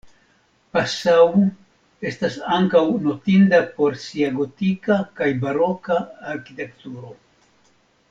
Passau 0.77 1.27
estas 2.11 2.39
ankaŭ 2.57 2.83
notinda 3.09 3.61
por 3.77 4.01
sia 4.07 4.33
gotika 4.41 5.01
kaj 5.21 5.31
baroka 5.47 6.03
arkitekturo. 6.37 7.17